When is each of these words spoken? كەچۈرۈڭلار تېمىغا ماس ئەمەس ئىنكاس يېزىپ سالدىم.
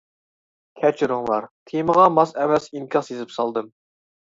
كەچۈرۈڭلار 0.83 1.47
تېمىغا 1.73 2.09
ماس 2.19 2.37
ئەمەس 2.41 2.69
ئىنكاس 2.77 3.15
يېزىپ 3.17 3.41
سالدىم. 3.41 3.75